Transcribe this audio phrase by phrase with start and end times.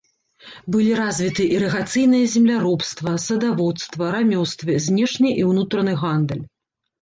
[0.75, 6.43] Былі развіты ірыгацыйнае земляробства, садаводства, рамёствы, знешні і ўнутраны гандаль.